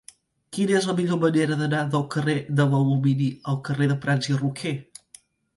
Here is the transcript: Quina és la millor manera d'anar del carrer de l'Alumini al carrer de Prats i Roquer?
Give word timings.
Quina 0.55 0.73
és 0.77 0.87
la 0.91 0.95
millor 0.99 1.19
manera 1.23 1.57
d'anar 1.59 1.81
del 1.95 2.05
carrer 2.15 2.37
de 2.61 2.65
l'Alumini 2.73 3.29
al 3.53 3.61
carrer 3.69 3.89
de 3.93 3.99
Prats 4.07 4.31
i 4.33 4.39
Roquer? 4.43 4.77